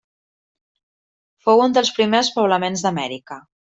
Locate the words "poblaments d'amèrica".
2.41-3.45